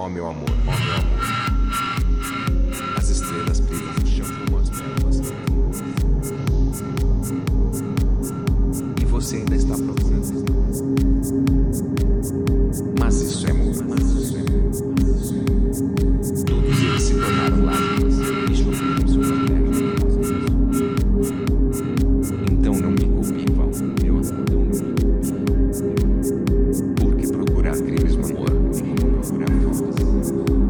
[0.00, 1.20] Ó oh, meu amor, ó oh, meu amor.
[2.96, 5.20] As estrelas brilham no chão como as pérolas.
[8.98, 9.76] E você ainda está
[29.80, 30.69] Thank you.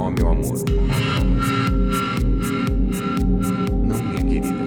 [0.00, 0.64] Ó oh, meu amor.
[3.84, 4.64] Não, minha querida.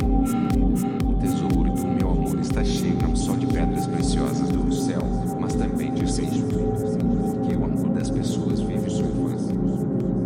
[1.03, 5.01] O tesouro do meu amor está cheio não só de pedras preciosas do céu,
[5.41, 6.35] mas também de seios.
[6.35, 9.55] Que o amor das pessoas vive sua infância.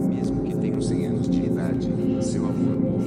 [0.10, 1.90] Mesmo que tenham 100 anos de idade,
[2.22, 3.07] seu amor morre.